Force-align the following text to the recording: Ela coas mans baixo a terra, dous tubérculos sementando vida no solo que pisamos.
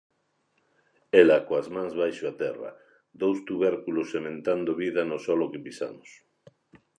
Ela 1.21 1.37
coas 1.47 1.67
mans 1.75 1.93
baixo 2.01 2.23
a 2.31 2.33
terra, 2.43 2.71
dous 3.21 3.37
tubérculos 3.47 4.11
sementando 4.13 4.71
vida 4.83 5.01
no 5.11 5.17
solo 5.27 5.51
que 5.51 5.63
pisamos. 5.65 6.09